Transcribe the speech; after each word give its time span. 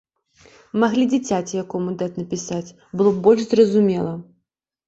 Маглі 0.83 1.03
дзіцяці 1.11 1.59
якому 1.63 1.93
даць 1.99 2.15
напісаць, 2.21 2.75
было 3.03 3.09
б 3.19 3.23
больш 3.29 3.41
зразумела. 3.53 4.13